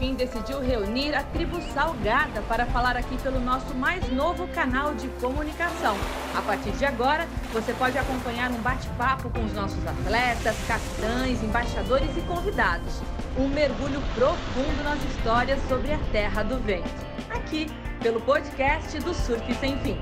Decidiu 0.00 0.60
reunir 0.60 1.14
a 1.14 1.22
tribo 1.22 1.60
Salgada 1.74 2.40
para 2.48 2.64
falar 2.64 2.96
aqui 2.96 3.18
pelo 3.18 3.38
nosso 3.38 3.74
mais 3.74 4.10
novo 4.10 4.48
canal 4.48 4.94
de 4.94 5.08
comunicação. 5.20 5.94
A 6.34 6.40
partir 6.40 6.70
de 6.70 6.86
agora, 6.86 7.28
você 7.52 7.74
pode 7.74 7.98
acompanhar 7.98 8.50
um 8.50 8.62
bate-papo 8.62 9.28
com 9.28 9.44
os 9.44 9.52
nossos 9.52 9.86
atletas, 9.86 10.56
capitães, 10.66 11.42
embaixadores 11.42 12.16
e 12.16 12.22
convidados. 12.22 13.02
Um 13.38 13.48
mergulho 13.48 14.00
profundo 14.14 14.82
nas 14.82 15.02
histórias 15.04 15.60
sobre 15.68 15.92
a 15.92 15.98
Terra 16.10 16.42
do 16.44 16.58
Vento. 16.60 16.88
Aqui, 17.28 17.66
pelo 18.02 18.22
podcast 18.22 18.98
do 19.00 19.12
Surf 19.12 19.54
Sem 19.56 19.78
Fim. 19.80 19.98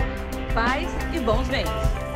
Paz 0.55 0.89
e 1.12 1.19
bons 1.19 1.49
ventos! 1.49 2.09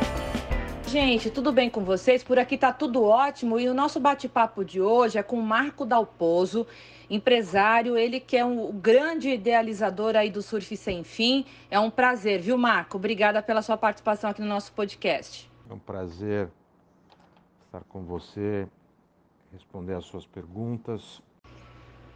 gente, 0.93 1.31
tudo 1.31 1.51
bem 1.51 1.71
com 1.71 1.83
vocês? 1.83 2.23
Por 2.23 2.37
aqui 2.37 2.55
tá 2.55 2.71
tudo 2.71 3.03
ótimo 3.03 3.59
e 3.59 3.67
o 3.67 3.73
nosso 3.73 3.99
bate-papo 3.99 4.63
de 4.63 4.79
hoje 4.79 5.17
é 5.17 5.23
com 5.23 5.41
Marco 5.41 5.87
Dalpozo, 5.87 6.67
empresário, 7.13 7.97
ele 7.97 8.19
que 8.19 8.37
é 8.37 8.45
um 8.45 8.71
grande 8.71 9.29
idealizador 9.29 10.15
aí 10.15 10.29
do 10.29 10.41
Surf 10.41 10.75
Sem 10.75 11.03
Fim. 11.03 11.45
É 11.69 11.79
um 11.79 11.89
prazer, 11.89 12.39
viu, 12.39 12.57
Marco? 12.57 12.97
Obrigada 12.97 13.41
pela 13.41 13.61
sua 13.61 13.77
participação 13.77 14.29
aqui 14.29 14.41
no 14.41 14.47
nosso 14.47 14.71
podcast. 14.73 15.49
É 15.69 15.73
um 15.73 15.79
prazer 15.79 16.49
estar 17.65 17.81
com 17.89 18.03
você, 18.03 18.67
responder 19.51 19.95
as 19.95 20.05
suas 20.05 20.25
perguntas. 20.25 21.21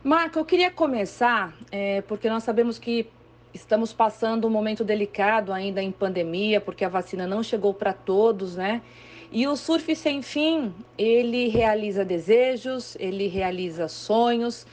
Marco, 0.04 0.40
eu 0.40 0.46
queria 0.46 0.72
começar, 0.72 1.54
é, 1.72 2.02
porque 2.02 2.30
nós 2.30 2.44
sabemos 2.44 2.78
que 2.78 3.10
Estamos 3.54 3.92
passando 3.92 4.46
um 4.46 4.52
momento 4.52 4.84
delicado 4.84 5.52
ainda 5.52 5.82
em 5.82 5.92
pandemia, 5.92 6.62
porque 6.62 6.86
a 6.86 6.90
vacina 6.90 7.26
não 7.26 7.42
chegou 7.42 7.74
para 7.74 7.92
todos, 7.92 8.56
né? 8.56 8.84
E 9.32 9.48
o 9.48 9.56
Surf 9.56 9.96
Sem 9.96 10.22
Fim, 10.22 10.74
ele 10.98 11.48
realiza 11.48 12.06
desejos, 12.06 12.96
ele 13.00 13.28
realiza 13.28 13.88
sonhos, 13.88 14.66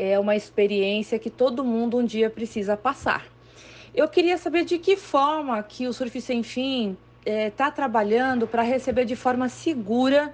é 0.00 0.18
uma 0.18 0.34
experiência 0.34 1.18
que 1.18 1.28
todo 1.28 1.62
mundo 1.62 1.98
um 1.98 2.04
dia 2.04 2.30
precisa 2.30 2.74
passar. 2.74 3.26
Eu 3.94 4.08
queria 4.08 4.38
saber 4.38 4.64
de 4.64 4.78
que 4.78 4.96
forma 4.96 5.62
que 5.62 5.86
o 5.86 5.92
Surf 5.92 6.18
Sem 6.22 6.42
Fim 6.42 6.96
está 7.18 7.30
é, 7.30 7.50
tá 7.50 7.70
trabalhando 7.70 8.46
para 8.46 8.62
receber 8.62 9.04
de 9.04 9.14
forma 9.14 9.48
segura 9.50 10.32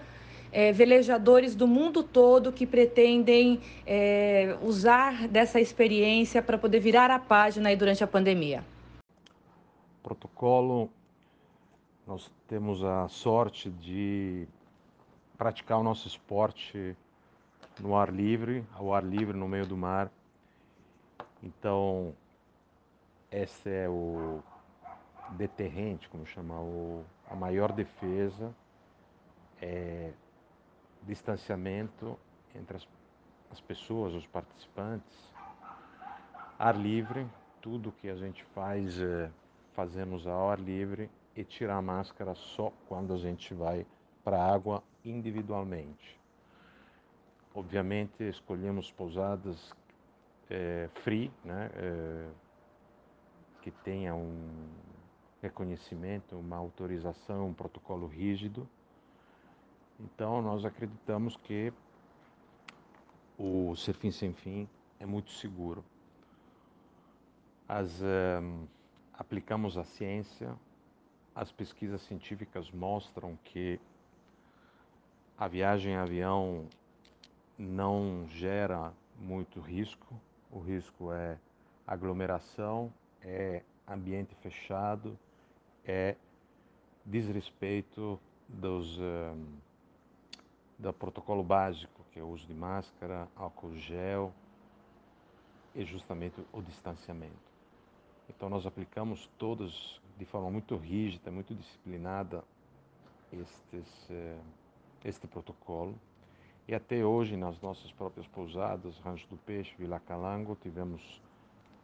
é, 0.53 0.71
velejadores 0.73 1.57
do 1.57 1.67
mundo 1.67 2.05
todo 2.05 2.53
que 2.53 2.65
pretendem 2.65 3.61
é, 3.85 4.57
usar 4.63 5.27
dessa 5.27 5.61
experiência 5.61 6.41
para 6.41 6.57
poder 6.57 6.79
virar 6.79 7.11
a 7.11 7.19
página 7.19 7.69
aí 7.71 7.77
durante 7.77 8.05
a 8.05 8.07
pandemia? 8.07 8.65
Protocolo, 10.01 10.89
nós 12.07 12.31
temos 12.47 12.85
a 12.85 13.09
sorte 13.09 13.69
de 13.69 14.47
praticar 15.37 15.81
o 15.81 15.83
nosso 15.83 16.07
esporte 16.07 16.97
no 17.81 17.97
ar 17.97 18.13
livre, 18.13 18.67
ao 18.75 18.93
ar 18.95 19.05
livre, 19.05 19.37
no 19.37 19.49
meio 19.49 19.67
do 19.67 19.77
mar. 19.77 20.11
Então, 21.43 22.15
esse 23.31 23.69
é 23.69 23.89
o 23.89 24.43
deterrente, 25.33 26.09
como 26.09 26.27
chamar, 26.27 26.61
o, 26.61 27.05
a 27.29 27.35
maior 27.35 27.73
defesa 27.73 28.55
é 29.61 30.13
distanciamento 31.03 32.19
entre 32.55 32.77
as, 32.77 32.89
as 33.51 33.61
pessoas, 33.61 34.15
os 34.15 34.27
participantes, 34.27 35.33
ar 36.59 36.77
livre, 36.77 37.27
tudo 37.61 37.93
que 37.93 38.09
a 38.09 38.17
gente 38.17 38.45
faz 38.55 38.99
é, 39.01 39.31
fazemos 39.75 40.27
ao 40.27 40.51
ar 40.51 40.59
livre 40.59 41.11
e 41.35 41.45
tirar 41.45 41.77
a 41.77 41.83
máscara 41.83 42.35
só 42.35 42.73
quando 42.89 43.13
a 43.13 43.19
gente 43.19 43.53
vai 43.53 43.87
para 44.25 44.39
a 44.39 44.55
água 44.55 44.83
individualmente. 45.05 46.19
Obviamente 47.57 48.23
escolhemos 48.23 48.93
pousadas 48.93 49.75
é, 50.49 50.89
free, 51.03 51.33
né, 51.45 51.71
é, 51.75 52.29
que 53.63 53.73
tenha 53.73 54.15
um 54.15 54.69
reconhecimento, 55.43 56.37
uma 56.37 56.57
autorização, 56.57 57.49
um 57.49 57.55
protocolo 57.55 58.07
rígido 58.07 58.69
então, 59.99 60.43
nós 60.43 60.65
acreditamos 60.65 61.37
que 61.37 61.73
o 63.39 63.75
Serfim 63.77 64.11
Sem 64.11 64.33
Fim 64.35 64.69
é 65.01 65.07
muito 65.07 65.31
seguro. 65.31 65.83
As, 67.67 68.01
um, 68.03 68.67
aplicamos 69.15 69.79
a 69.79 69.85
ciência, 69.85 70.55
as 71.35 71.51
pesquisas 71.51 72.03
científicas 72.03 72.71
mostram 72.71 73.39
que 73.43 73.81
a 75.39 75.49
viagem 75.49 75.93
em 75.93 75.97
avião 75.97 76.69
não 77.59 78.27
gera 78.29 78.93
muito 79.19 79.61
risco. 79.61 80.15
O 80.51 80.59
risco 80.59 81.13
é 81.13 81.39
aglomeração, 81.87 82.93
é 83.23 83.63
ambiente 83.87 84.35
fechado, 84.37 85.19
é 85.85 86.17
desrespeito 87.05 88.19
dos. 88.49 88.99
Um, 88.99 89.67
do 90.79 90.93
protocolo 90.93 91.43
básico, 91.43 92.05
que 92.13 92.21
é 92.21 92.23
o 92.23 92.29
uso 92.29 92.47
de 92.47 92.55
máscara, 92.55 93.29
álcool 93.35 93.75
gel 93.77 94.33
e 95.75 95.85
justamente 95.85 96.41
o 96.53 96.61
distanciamento. 96.61 97.35
Então 98.29 98.49
nós 98.49 98.67
aplicamos 98.67 99.31
todos 99.39 100.01
de 100.19 100.25
forma 100.25 100.51
muito 100.51 100.77
rígida, 100.77 101.31
muito 101.31 101.55
disciplinada 101.55 102.45
estes, 103.33 104.11
eh, 104.11 104.39
este 105.05 105.27
protocolo. 105.27 105.95
E 106.69 106.75
até 106.75 107.05
hoje 107.05 107.37
nas 107.37 107.61
nossas 107.61 107.93
próprias 107.93 108.27
pousadas, 108.27 108.99
Rancho 108.99 109.29
do 109.29 109.37
Peixe, 109.37 109.73
Vila 109.79 110.01
Calango, 110.01 110.57
tivemos 110.61 111.23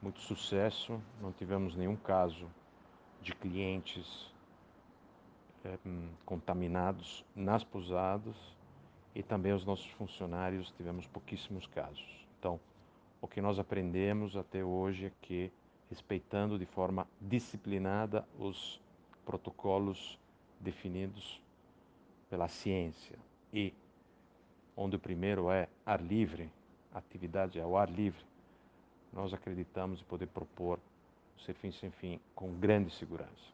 muito 0.00 0.18
sucesso, 0.20 1.00
não 1.20 1.32
tivemos 1.32 1.76
nenhum 1.76 1.94
caso 1.94 2.50
de 3.20 3.32
clientes 3.32 4.32
é, 5.64 5.78
contaminados 6.26 7.24
nas 7.36 7.62
pousadas 7.62 8.34
e 9.14 9.22
também 9.22 9.52
os 9.52 9.64
nossos 9.64 9.88
funcionários 9.92 10.72
tivemos 10.72 11.06
pouquíssimos 11.06 11.64
casos. 11.68 12.26
Então, 12.40 12.58
o 13.20 13.28
que 13.28 13.40
nós 13.40 13.60
aprendemos 13.60 14.36
até 14.36 14.64
hoje 14.64 15.06
é 15.06 15.12
que, 15.22 15.52
respeitando 15.88 16.58
de 16.58 16.66
forma 16.66 17.06
disciplinada 17.20 18.26
os 18.36 18.80
protocolos 19.24 20.18
definidos 20.58 21.40
pela 22.28 22.48
ciência 22.48 23.16
e 23.52 23.72
onde 24.76 24.96
o 24.96 24.98
primeiro 24.98 25.50
é 25.50 25.68
ar 25.84 26.00
livre, 26.02 26.50
atividade 26.94 27.60
ao 27.60 27.76
ar 27.76 27.90
livre, 27.90 28.22
nós 29.12 29.32
acreditamos 29.32 30.00
em 30.00 30.04
poder 30.04 30.26
propor 30.26 30.78
o 31.36 31.40
Serfim 31.42 31.70
Sem 31.72 31.90
Fim 31.90 32.20
com 32.34 32.52
grande 32.52 32.90
segurança. 32.94 33.52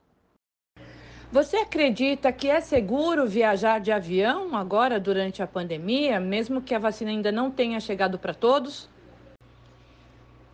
Você 1.31 1.59
acredita 1.59 2.33
que 2.33 2.49
é 2.49 2.61
seguro 2.61 3.27
viajar 3.27 3.81
de 3.81 3.93
avião 3.93 4.57
agora 4.57 4.99
durante 4.99 5.43
a 5.43 5.47
pandemia, 5.47 6.19
mesmo 6.19 6.63
que 6.63 6.75
a 6.75 6.79
vacina 6.79 7.11
ainda 7.11 7.31
não 7.31 7.51
tenha 7.51 7.79
chegado 7.81 8.19
para 8.19 8.33
todos? 8.33 8.89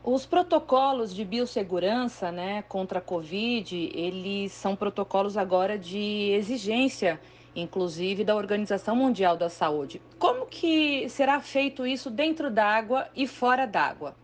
Os 0.02 0.26
protocolos 0.26 1.14
de 1.14 1.24
biossegurança, 1.24 2.32
né, 2.32 2.62
contra 2.62 2.98
a 2.98 3.02
Covid, 3.02 3.90
eles 3.94 4.52
são 4.52 4.74
protocolos 4.74 5.36
agora 5.36 5.78
de 5.78 6.32
exigência, 6.32 7.20
inclusive 7.54 8.24
da 8.24 8.34
Organização 8.34 8.96
Mundial 8.96 9.36
da 9.36 9.48
Saúde. 9.48 10.00
Como 10.18 10.46
que 10.46 11.08
será 11.08 11.40
feito 11.40 11.86
isso 11.86 12.10
dentro 12.10 12.50
d'água 12.50 13.08
e 13.14 13.26
fora 13.26 13.66
d'água? 13.66 14.14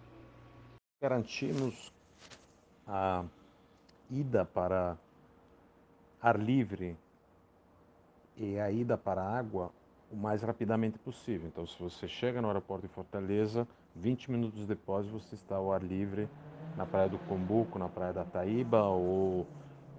Garantimos 1.03 1.93
a 2.87 3.25
ida 4.11 4.45
para 4.45 4.99
ar 6.21 6.39
livre 6.39 6.97
e 8.37 8.59
a 8.59 8.71
ida 8.71 8.99
para 8.99 9.23
a 9.23 9.39
água 9.39 9.71
o 10.11 10.17
mais 10.17 10.43
rapidamente 10.43 10.99
possível. 10.99 11.47
Então, 11.47 11.67
se 11.67 11.81
você 11.81 12.09
chega 12.09 12.43
no 12.43 12.49
aeroporto 12.49 12.87
de 12.87 12.93
Fortaleza, 12.93 13.67
20 13.95 14.31
minutos 14.31 14.67
depois 14.67 15.07
você 15.07 15.35
está 15.35 15.57
ao 15.57 15.73
ar 15.73 15.83
livre 15.83 16.29
na 16.77 16.85
praia 16.85 17.09
do 17.09 17.19
Combuco, 17.19 17.79
na 17.79 17.89
praia 17.89 18.13
da 18.13 18.25
Taíba 18.25 18.83
ou 18.83 19.47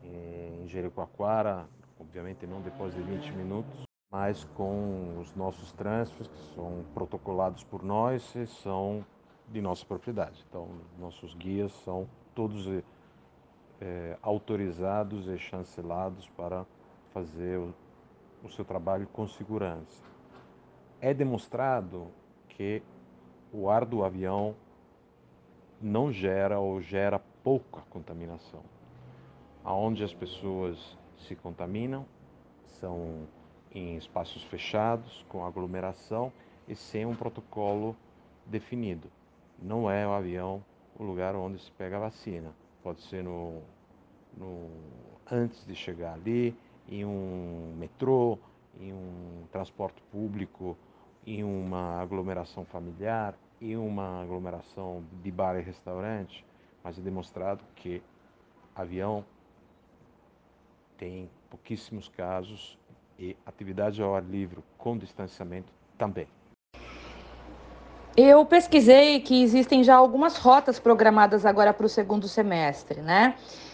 em 0.03 0.67
Jericoacoara, 0.67 1.65
obviamente 2.11 2.45
não 2.45 2.59
depois 2.59 2.93
de 2.93 3.01
20 3.01 3.31
minutos, 3.31 3.83
mas 4.11 4.43
com 4.53 5.17
os 5.17 5.33
nossos 5.33 5.71
transfers 5.71 6.27
que 6.27 6.53
são 6.53 6.83
protocolados 6.93 7.63
por 7.63 7.81
nós 7.81 8.35
e 8.35 8.45
são 8.45 9.05
de 9.47 9.61
nossa 9.61 9.85
propriedade. 9.85 10.45
Então, 10.49 10.67
nossos 10.99 11.33
guias 11.35 11.71
são 11.85 12.09
todos 12.35 12.67
é, 13.79 14.17
autorizados 14.21 15.25
e 15.29 15.37
chancelados 15.37 16.27
para 16.35 16.65
fazer 17.13 17.57
o, 17.57 17.73
o 18.43 18.49
seu 18.49 18.65
trabalho 18.65 19.07
com 19.07 19.25
segurança. 19.25 20.03
É 20.99 21.13
demonstrado 21.13 22.09
que 22.49 22.83
o 23.53 23.69
ar 23.69 23.85
do 23.85 24.03
avião 24.03 24.53
não 25.81 26.11
gera 26.11 26.59
ou 26.59 26.81
gera 26.81 27.19
pouca 27.41 27.79
contaminação. 27.89 28.63
Aonde 29.63 30.03
as 30.03 30.13
pessoas 30.13 30.99
se 31.21 31.35
contaminam 31.35 32.05
são 32.79 33.27
em 33.73 33.95
espaços 33.95 34.43
fechados, 34.43 35.25
com 35.29 35.45
aglomeração 35.45 36.31
e 36.67 36.75
sem 36.75 37.05
um 37.05 37.15
protocolo 37.15 37.95
definido. 38.45 39.09
não 39.61 39.89
é 39.89 40.07
o 40.07 40.11
avião 40.11 40.63
o 40.97 41.03
lugar 41.03 41.35
onde 41.35 41.59
se 41.59 41.71
pega 41.71 41.97
a 41.97 41.99
vacina. 41.99 42.53
Pode 42.83 43.01
ser 43.01 43.23
no, 43.23 43.61
no 44.37 44.69
antes 45.29 45.65
de 45.65 45.75
chegar 45.75 46.13
ali, 46.13 46.55
em 46.87 47.05
um 47.05 47.75
metrô, 47.77 48.37
em 48.79 48.91
um 48.91 49.43
transporte 49.51 50.01
público, 50.11 50.77
em 51.25 51.43
uma 51.43 52.01
aglomeração 52.01 52.65
familiar, 52.65 53.35
em 53.61 53.77
uma 53.77 54.21
aglomeração 54.21 55.03
de 55.23 55.31
bar 55.31 55.55
e 55.57 55.61
restaurante, 55.61 56.43
mas 56.83 56.97
é 56.97 57.01
demonstrado 57.01 57.63
que 57.75 58.01
avião 58.75 59.23
tem 61.01 61.27
pouquíssimos 61.49 62.07
casos 62.15 62.77
e 63.17 63.35
atividade 63.43 63.99
ao 64.03 64.13
ar 64.13 64.23
livre 64.23 64.59
com 64.77 64.95
distanciamento 64.95 65.73
também. 65.97 66.27
Eu 68.15 68.45
pesquisei 68.45 69.19
que 69.19 69.41
existem 69.41 69.83
já 69.83 69.95
algumas 69.95 70.37
rotas 70.37 70.79
programadas 70.79 71.43
agora 71.43 71.73
para 71.73 71.87
o 71.87 71.89
segundo 71.89 72.27
semestre, 72.27 73.01
né? 73.01 73.33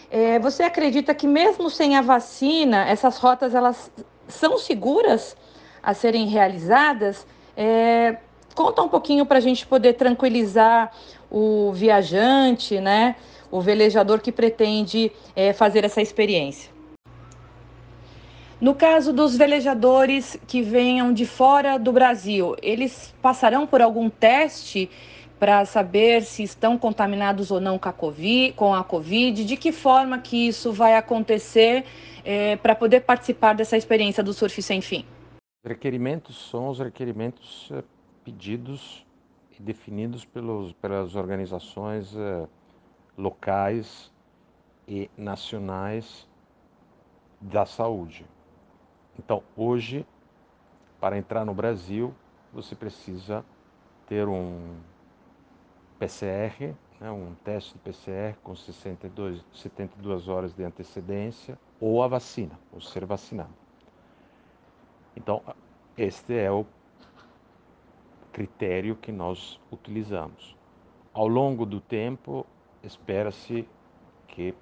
É, 0.09 0.39
você 0.39 0.63
acredita 0.63 1.13
que 1.13 1.27
mesmo 1.27 1.69
sem 1.69 1.97
a 1.97 2.01
vacina, 2.01 2.87
essas 2.87 3.17
rotas 3.17 3.53
elas 3.53 3.91
são 4.29 4.57
seguras 4.57 5.35
a 5.83 5.93
serem 5.93 6.27
realizadas? 6.27 7.27
É, 7.57 8.17
conta 8.55 8.81
um 8.81 8.87
pouquinho 8.87 9.25
para 9.25 9.39
a 9.39 9.41
gente 9.41 9.67
poder 9.67 9.93
tranquilizar 9.93 10.93
o 11.29 11.73
viajante, 11.73 12.79
né? 12.79 13.17
O 13.51 13.59
velejador 13.59 14.21
que 14.21 14.31
pretende 14.31 15.11
é, 15.35 15.51
fazer 15.51 15.83
essa 15.83 16.01
experiência. 16.01 16.76
No 18.59 18.73
caso 18.73 19.13
dos 19.13 19.37
velejadores 19.37 20.35
que 20.47 20.63
venham 20.63 21.13
de 21.13 21.27
fora 21.27 21.77
do 21.77 21.91
Brasil, 21.91 22.55
eles 22.59 23.13
passarão 23.21 23.67
por 23.67 23.83
algum 23.83 24.09
teste 24.09 24.89
para 25.39 25.63
saber 25.63 26.23
se 26.23 26.41
estão 26.41 26.75
contaminados 26.75 27.51
ou 27.51 27.61
não 27.61 27.77
com 27.77 27.87
a 27.87 27.93
COVID, 27.93 28.53
com 28.53 28.73
a 28.73 28.83
COVID? 28.83 29.45
De 29.45 29.55
que 29.55 29.71
forma 29.71 30.17
que 30.17 30.47
isso 30.47 30.73
vai 30.73 30.95
acontecer 30.95 31.85
é, 32.25 32.55
para 32.55 32.73
poder 32.73 33.01
participar 33.01 33.53
dessa 33.53 33.77
experiência 33.77 34.23
do 34.23 34.33
Surf 34.33 34.59
Sem 34.63 34.81
Fim? 34.81 35.05
Os 35.63 35.69
requerimentos 35.69 36.49
são 36.49 36.69
os 36.69 36.79
requerimentos 36.79 37.69
é, 37.71 37.83
pedidos 38.25 39.05
e 39.59 39.61
definidos 39.61 40.25
pelos, 40.25 40.73
pelas 40.73 41.15
organizações 41.15 42.15
é, 42.17 42.47
locais 43.15 44.11
e 44.87 45.11
nacionais 45.15 46.27
da 47.39 47.63
saúde. 47.63 48.25
Então, 49.17 49.43
hoje, 49.55 50.05
para 50.99 51.17
entrar 51.17 51.45
no 51.45 51.53
Brasil, 51.53 52.13
você 52.53 52.75
precisa 52.75 53.43
ter 54.07 54.27
um 54.27 54.75
PCR, 55.99 56.73
né, 56.99 57.11
um 57.11 57.33
teste 57.43 57.73
de 57.73 57.79
PCR 57.79 58.37
com 58.43 58.55
62, 58.55 59.43
72 59.53 60.27
horas 60.27 60.53
de 60.53 60.63
antecedência, 60.63 61.57
ou 61.79 62.03
a 62.03 62.07
vacina, 62.07 62.57
ou 62.71 62.79
ser 62.79 63.05
vacinado. 63.05 63.53
Então, 65.15 65.41
este 65.97 66.37
é 66.37 66.51
o 66.51 66.65
critério 68.31 68.95
que 68.95 69.11
nós 69.11 69.59
utilizamos. 69.71 70.55
Ao 71.11 71.27
longo 71.27 71.65
do 71.65 71.81
tempo, 71.81 72.45
espera-se 72.83 73.67
que 74.27 74.53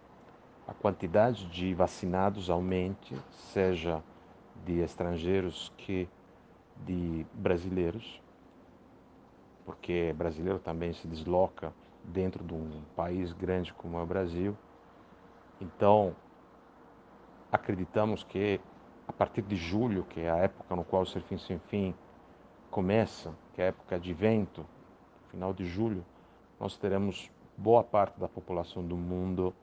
a 0.65 0.73
quantidade 0.73 1.45
de 1.47 1.73
vacinados 1.73 2.49
aumente, 2.49 3.15
seja 3.31 4.01
de 4.63 4.79
estrangeiros 4.79 5.71
que 5.77 6.07
de 6.85 7.25
brasileiros, 7.33 8.21
porque 9.65 10.13
brasileiro 10.15 10.59
também 10.59 10.93
se 10.93 11.07
desloca 11.07 11.73
dentro 12.03 12.43
de 12.43 12.53
um 12.53 12.81
país 12.95 13.33
grande 13.33 13.73
como 13.73 13.97
é 13.97 14.03
o 14.03 14.05
Brasil. 14.05 14.55
Então, 15.59 16.15
acreditamos 17.51 18.23
que 18.23 18.59
a 19.07 19.13
partir 19.13 19.41
de 19.41 19.55
julho, 19.55 20.03
que 20.03 20.21
é 20.21 20.29
a 20.29 20.37
época 20.37 20.75
no 20.75 20.83
qual 20.83 21.03
o 21.03 21.05
Serfim 21.05 21.37
Sem 21.37 21.59
Fim 21.59 21.95
começa, 22.69 23.33
que 23.53 23.61
é 23.61 23.65
a 23.65 23.67
época 23.69 23.99
de 23.99 24.13
vento, 24.13 24.65
final 25.29 25.53
de 25.53 25.65
julho, 25.65 26.05
nós 26.59 26.77
teremos 26.77 27.31
boa 27.57 27.83
parte 27.83 28.19
da 28.19 28.27
população 28.27 28.85
do 28.85 28.95
mundo 28.95 29.53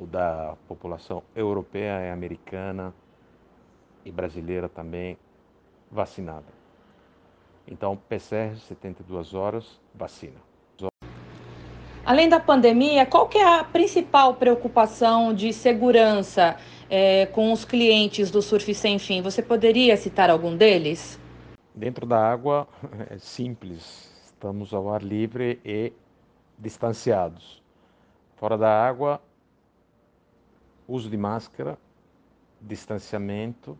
o 0.00 0.06
da 0.06 0.56
população 0.66 1.22
europeia 1.36 2.06
e 2.06 2.10
americana 2.10 2.94
e 4.02 4.10
brasileira 4.10 4.66
também 4.66 5.18
vacinada. 5.90 6.46
Então, 7.68 7.96
PCR 8.08 8.56
72 8.56 9.34
horas, 9.34 9.78
vacina. 9.94 10.40
Além 12.04 12.28
da 12.28 12.40
pandemia, 12.40 13.04
qual 13.04 13.28
que 13.28 13.36
é 13.36 13.60
a 13.60 13.62
principal 13.62 14.34
preocupação 14.34 15.34
de 15.34 15.52
segurança 15.52 16.56
é, 16.88 17.26
com 17.26 17.52
os 17.52 17.64
clientes 17.64 18.30
do 18.30 18.40
Surf 18.40 18.74
Sem 18.74 18.98
Fim? 18.98 19.20
Você 19.20 19.42
poderia 19.42 19.96
citar 19.98 20.30
algum 20.30 20.56
deles? 20.56 21.20
Dentro 21.74 22.06
da 22.06 22.18
água 22.18 22.66
é 23.10 23.18
simples, 23.18 24.10
estamos 24.24 24.72
ao 24.72 24.92
ar 24.92 25.02
livre 25.02 25.60
e 25.62 25.92
distanciados. 26.58 27.62
Fora 28.36 28.56
da 28.56 28.70
água, 28.70 29.20
uso 30.90 31.08
de 31.08 31.16
máscara, 31.16 31.78
distanciamento 32.60 33.78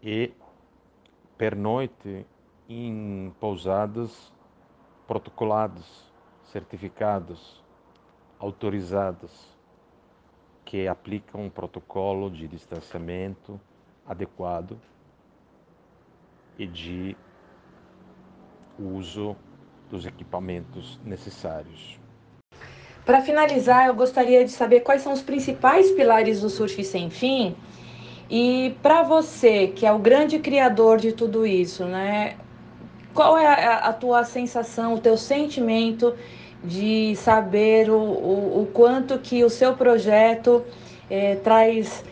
e 0.00 0.32
pernoite 1.36 2.24
em 2.68 3.34
pousadas 3.40 4.32
protocoladas, 5.04 5.84
certificadas, 6.44 7.60
autorizadas, 8.38 9.32
que 10.64 10.86
aplicam 10.86 11.42
um 11.42 11.50
protocolo 11.50 12.30
de 12.30 12.46
distanciamento 12.46 13.60
adequado 14.06 14.80
e 16.56 16.68
de 16.68 17.16
uso 18.78 19.36
dos 19.90 20.06
equipamentos 20.06 21.00
necessários. 21.04 22.01
Para 23.04 23.20
finalizar, 23.20 23.88
eu 23.88 23.94
gostaria 23.94 24.44
de 24.44 24.52
saber 24.52 24.80
quais 24.80 25.02
são 25.02 25.12
os 25.12 25.20
principais 25.20 25.90
pilares 25.90 26.40
do 26.40 26.48
Surf 26.48 26.82
Sem 26.84 27.10
Fim. 27.10 27.56
E 28.30 28.76
para 28.80 29.02
você, 29.02 29.66
que 29.66 29.84
é 29.84 29.92
o 29.92 29.98
grande 29.98 30.38
criador 30.38 30.98
de 30.98 31.12
tudo 31.12 31.44
isso, 31.44 31.84
né? 31.84 32.36
Qual 33.12 33.36
é 33.36 33.46
a, 33.46 33.76
a 33.78 33.92
tua 33.92 34.24
sensação, 34.24 34.94
o 34.94 34.98
teu 34.98 35.16
sentimento 35.16 36.14
de 36.62 37.16
saber 37.16 37.90
o, 37.90 37.98
o, 37.98 38.62
o 38.62 38.66
quanto 38.72 39.18
que 39.18 39.42
o 39.42 39.50
seu 39.50 39.74
projeto 39.76 40.64
é, 41.10 41.34
traz 41.34 42.04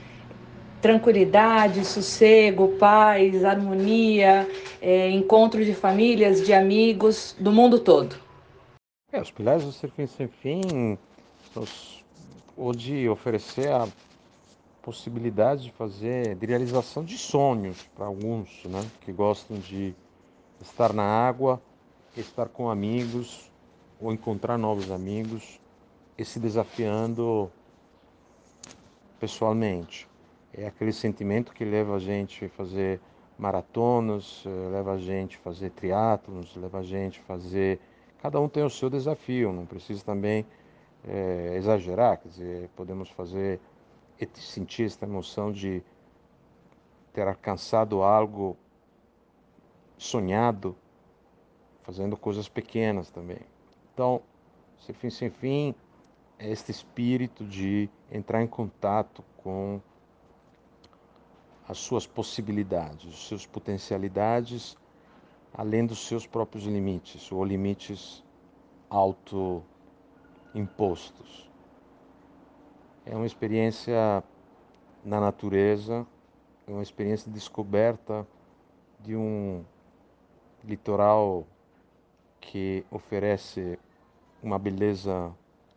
tranquilidade, 0.82 1.84
sossego, 1.84 2.68
paz, 2.78 3.44
harmonia, 3.44 4.48
é, 4.82 5.08
encontro 5.10 5.64
de 5.64 5.72
famílias, 5.72 6.44
de 6.44 6.52
amigos 6.52 7.36
do 7.38 7.52
mundo 7.52 7.78
todo? 7.78 8.29
É, 9.12 9.20
os 9.20 9.32
pilares 9.32 9.64
do 9.64 9.72
Serviço 9.72 10.16
Sem 10.16 10.28
Fim, 10.28 10.96
os, 11.56 12.04
ou 12.56 12.72
de 12.72 13.08
oferecer 13.08 13.68
a 13.68 13.88
possibilidade 14.80 15.64
de 15.64 15.72
fazer, 15.72 16.36
de 16.36 16.46
realização 16.46 17.04
de 17.04 17.18
sonhos 17.18 17.88
para 17.96 18.06
alguns, 18.06 18.64
né, 18.66 18.88
que 19.00 19.10
gostam 19.10 19.58
de 19.58 19.96
estar 20.60 20.92
na 20.92 21.02
água, 21.02 21.60
estar 22.16 22.48
com 22.48 22.70
amigos 22.70 23.50
ou 24.00 24.12
encontrar 24.12 24.56
novos 24.56 24.92
amigos 24.92 25.60
e 26.16 26.24
se 26.24 26.38
desafiando 26.38 27.50
pessoalmente. 29.18 30.08
É 30.54 30.68
aquele 30.68 30.92
sentimento 30.92 31.52
que 31.52 31.64
leva 31.64 31.96
a 31.96 31.98
gente 31.98 32.44
a 32.44 32.48
fazer 32.50 33.00
maratonas, 33.36 34.44
leva 34.70 34.92
a 34.92 34.98
gente 34.98 35.36
a 35.36 35.40
fazer 35.40 35.70
triatlos, 35.70 36.54
leva 36.54 36.78
a 36.78 36.82
gente 36.84 37.18
a 37.18 37.22
fazer 37.24 37.80
cada 38.20 38.40
um 38.40 38.48
tem 38.48 38.62
o 38.62 38.70
seu 38.70 38.90
desafio, 38.90 39.52
não 39.52 39.64
precisa 39.64 40.04
também 40.04 40.46
é, 41.04 41.54
exagerar, 41.56 42.18
quer 42.18 42.28
dizer, 42.28 42.70
podemos 42.76 43.08
fazer 43.10 43.60
sentir 44.34 44.84
esta 44.84 45.06
emoção 45.06 45.50
de 45.50 45.82
ter 47.12 47.26
alcançado 47.26 48.02
algo 48.02 48.56
sonhado, 49.96 50.76
fazendo 51.82 52.16
coisas 52.16 52.48
pequenas 52.48 53.10
também. 53.10 53.40
Então, 53.94 54.20
sem 54.78 54.94
fim 54.94 55.10
sem 55.10 55.30
fim 55.30 55.74
é 56.38 56.50
este 56.50 56.70
espírito 56.70 57.44
de 57.44 57.88
entrar 58.12 58.42
em 58.42 58.46
contato 58.46 59.24
com 59.38 59.80
as 61.66 61.78
suas 61.78 62.06
possibilidades, 62.06 63.08
as 63.08 63.18
suas 63.20 63.46
potencialidades 63.46 64.76
além 65.52 65.84
dos 65.86 66.06
seus 66.06 66.26
próprios 66.26 66.64
limites 66.64 67.30
ou 67.32 67.44
limites 67.44 68.24
autoimpostos. 68.88 71.50
É 73.04 73.14
uma 73.14 73.26
experiência 73.26 74.24
na 75.04 75.20
natureza, 75.20 76.06
é 76.66 76.70
uma 76.70 76.82
experiência 76.82 77.30
de 77.30 77.34
descoberta 77.34 78.26
de 79.00 79.14
um 79.16 79.62
litoral 80.64 81.46
que 82.40 82.84
oferece 82.90 83.78
uma 84.42 84.58
beleza 84.58 85.34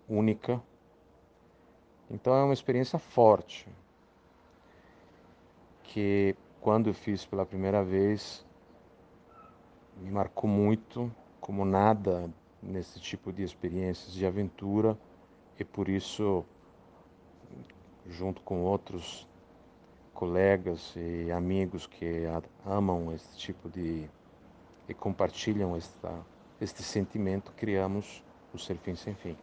única. 0.07 0.61
Então 2.09 2.33
é 2.35 2.43
uma 2.43 2.53
experiência 2.53 2.99
forte 2.99 3.67
que 5.83 6.35
quando 6.59 6.87
eu 6.87 6.93
fiz 6.93 7.25
pela 7.25 7.45
primeira 7.45 7.83
vez 7.83 8.45
me 10.03 10.11
marcou 10.11 10.49
muito, 10.49 11.09
como 11.39 11.63
nada 11.63 12.29
nesse 12.61 12.99
tipo 12.99 13.31
de 13.31 13.41
experiências 13.41 14.13
de 14.13 14.25
aventura 14.25 14.97
e 15.57 15.63
por 15.63 15.87
isso 15.87 16.43
junto 18.09 18.41
com 18.41 18.63
outros 18.63 19.25
colegas 20.13 20.93
e 20.97 21.31
amigos 21.31 21.87
que 21.87 22.23
amam 22.65 23.13
esse 23.13 23.37
tipo 23.37 23.69
de 23.69 24.09
e 24.89 24.93
compartilham 24.93 25.77
esta, 25.77 26.11
este 26.59 26.83
sentimento, 26.83 27.53
criamos 27.55 28.21
o 28.53 28.59
Serfim 28.59 28.95
Sem 28.95 29.15
Fim. 29.15 29.37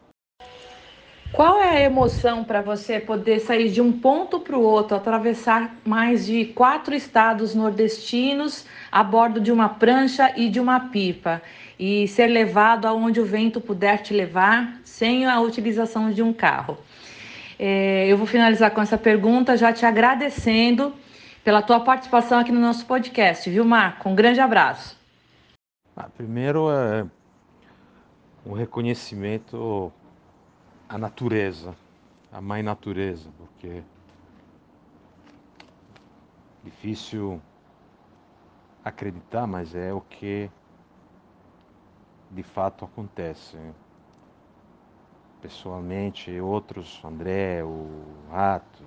Qual 1.33 1.61
é 1.61 1.77
a 1.77 1.81
emoção 1.81 2.43
para 2.43 2.61
você 2.61 2.99
poder 2.99 3.39
sair 3.39 3.71
de 3.71 3.81
um 3.81 3.93
ponto 3.93 4.41
para 4.41 4.59
o 4.59 4.63
outro, 4.63 4.97
atravessar 4.97 5.77
mais 5.85 6.27
de 6.27 6.47
quatro 6.47 6.93
estados 6.93 7.55
nordestinos 7.55 8.67
a 8.91 9.05
bordo 9.05 9.41
de 9.41 9.53
uma 9.53 9.69
prancha 9.69 10.33
e 10.37 10.49
de 10.49 10.59
uma 10.59 10.89
pipa 10.89 11.41
e 11.79 12.09
ser 12.09 12.27
levado 12.27 12.87
aonde 12.87 13.21
o 13.21 13.25
vento 13.25 13.61
puder 13.61 13.99
te 14.03 14.13
levar 14.13 14.81
sem 14.85 15.25
a 15.25 15.41
utilização 15.41 16.11
de 16.11 16.21
um 16.21 16.33
carro? 16.33 16.77
É, 17.57 18.07
eu 18.09 18.17
vou 18.17 18.27
finalizar 18.27 18.73
com 18.73 18.81
essa 18.81 18.99
pergunta, 18.99 19.57
já 19.57 19.73
te 19.73 19.87
agradecendo 19.87 20.93
pela 21.45 21.63
tua 21.63 21.79
participação 21.79 22.41
aqui 22.41 22.51
no 22.51 22.61
nosso 22.61 22.85
podcast, 22.87 23.49
viu, 23.49 23.65
Marco? 23.65 24.09
Um 24.09 24.17
grande 24.17 24.41
abraço. 24.41 24.99
Ah, 25.97 26.09
primeiro 26.17 26.69
é 26.71 27.07
um 28.45 28.53
reconhecimento 28.53 29.93
a 30.91 30.99
natureza, 30.99 31.73
a 32.33 32.41
mãe 32.41 32.65
natureza, 32.65 33.31
porque 33.39 33.81
difícil 36.65 37.41
acreditar, 38.85 39.47
mas 39.47 39.73
é 39.73 39.95
o 39.95 40.01
que 40.01 40.51
de 42.29 42.43
fato 42.43 42.85
acontece. 42.85 43.57
Pessoalmente, 45.41 46.41
outros, 46.41 47.01
André, 47.05 47.63
o 47.63 47.89
Rato, 48.29 48.85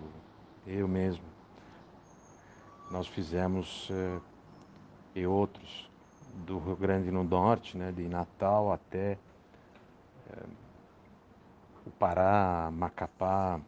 eu 0.67 0.89
mesmo, 0.89 1.23
nós 2.91 3.07
fizemos 3.07 3.89
eh, 3.89 4.19
e 5.15 5.25
outros 5.25 5.89
do 6.45 6.59
Rio 6.59 6.75
Grande 6.75 7.09
do 7.09 7.23
Norte, 7.23 7.77
né, 7.77 7.93
de 7.93 8.09
Natal 8.09 8.73
até 8.73 9.17
eh, 10.29 10.45
o 11.85 11.91
Pará, 11.91 12.69
Macapá, 12.71 13.59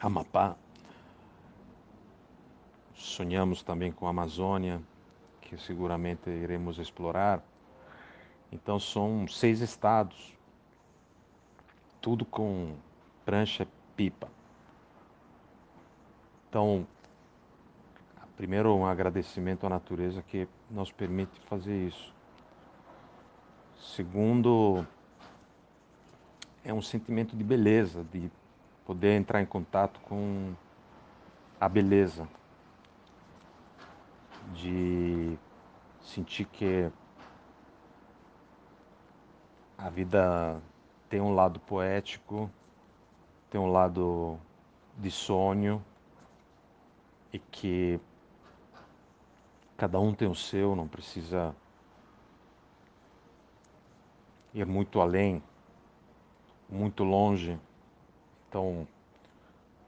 Amapá. 0.00 0.56
Sonhamos 2.94 3.62
também 3.62 3.92
com 3.92 4.06
a 4.06 4.10
Amazônia, 4.10 4.80
que 5.40 5.56
seguramente 5.56 6.28
iremos 6.28 6.78
explorar. 6.78 7.42
Então 8.50 8.78
são 8.78 9.26
seis 9.28 9.60
estados, 9.60 10.36
tudo 12.00 12.24
com 12.24 12.74
prancha 13.24 13.66
pipa. 13.96 14.28
Então, 16.48 16.86
primeiro 18.36 18.74
um 18.74 18.86
agradecimento 18.86 19.66
à 19.66 19.68
natureza 19.68 20.22
que 20.22 20.48
nos 20.70 20.90
permite 20.90 21.38
fazer 21.40 21.86
isso. 21.86 22.14
Segundo, 23.76 24.86
é 26.64 26.72
um 26.72 26.82
sentimento 26.82 27.36
de 27.36 27.44
beleza, 27.44 28.04
de 28.12 28.30
poder 28.84 29.16
entrar 29.16 29.40
em 29.40 29.46
contato 29.46 30.00
com 30.00 30.54
a 31.60 31.68
beleza, 31.68 32.28
de 34.54 35.38
sentir 36.00 36.44
que 36.46 36.90
a 39.76 39.88
vida 39.88 40.60
tem 41.08 41.20
um 41.20 41.34
lado 41.34 41.60
poético, 41.60 42.50
tem 43.50 43.60
um 43.60 43.70
lado 43.70 44.38
de 44.96 45.10
sonho 45.10 45.84
e 47.32 47.38
que 47.38 48.00
cada 49.76 50.00
um 50.00 50.14
tem 50.14 50.28
o 50.28 50.34
seu, 50.34 50.74
não 50.74 50.88
precisa 50.88 51.54
ir 54.52 54.66
muito 54.66 55.00
além 55.00 55.42
muito 56.68 57.04
longe. 57.04 57.58
Então, 58.48 58.86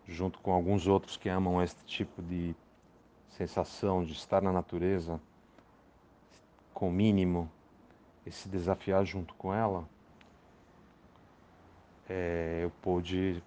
junto 0.06 0.38
com 0.40 0.52
alguns 0.52 0.86
outros 0.86 1.16
que 1.16 1.28
amam 1.28 1.62
este 1.62 1.84
tipo 1.84 2.22
de 2.22 2.54
sensação 3.28 4.04
de 4.04 4.12
estar 4.12 4.42
na 4.42 4.52
natureza, 4.52 5.20
com 6.72 6.88
o 6.88 6.92
mínimo, 6.92 7.50
e 8.24 8.30
se 8.30 8.48
desafiar 8.48 9.04
junto 9.04 9.34
com 9.34 9.52
ela, 9.52 9.88
é, 12.08 12.60
eu 12.62 12.70
pude 12.82 13.42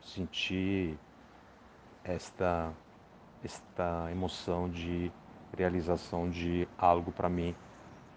sentir 0.00 0.98
esta, 2.02 2.72
esta 3.42 4.10
emoção 4.10 4.68
de 4.68 5.10
realização 5.56 6.28
de 6.28 6.68
algo 6.76 7.12
para 7.12 7.28
mim 7.28 7.54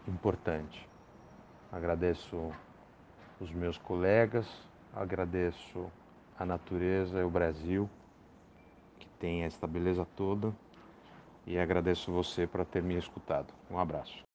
importante. 0.08 0.88
Agradeço 1.72 2.52
os 3.40 3.52
meus 3.52 3.78
colegas, 3.78 4.48
agradeço 4.96 5.92
a 6.38 6.46
natureza 6.46 7.20
e 7.20 7.24
o 7.24 7.30
Brasil, 7.30 7.90
que 9.00 9.08
tem 9.20 9.44
esta 9.44 9.68
beleza 9.68 10.08
toda, 10.16 10.54
e 11.46 11.58
agradeço 11.58 12.12
você 12.12 12.46
por 12.46 12.66
ter 12.66 12.84
me 12.84 12.98
escutado. 12.98 13.48
Um 13.72 13.80
abraço. 13.80 14.28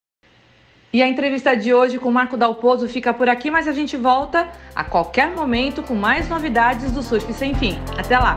E 0.92 1.02
a 1.02 1.08
entrevista 1.08 1.56
de 1.56 1.72
hoje 1.72 1.98
com 1.98 2.10
Marco 2.10 2.36
Dalpozo 2.36 2.86
fica 2.86 3.14
por 3.14 3.28
aqui, 3.28 3.50
mas 3.50 3.66
a 3.66 3.72
gente 3.72 3.96
volta 3.96 4.50
a 4.74 4.84
qualquer 4.84 5.34
momento 5.34 5.82
com 5.82 5.94
mais 5.94 6.28
novidades 6.28 6.92
do 6.92 7.02
Surf 7.02 7.32
Sem 7.32 7.54
Fim. 7.54 7.78
Até 7.98 8.18
lá! 8.18 8.36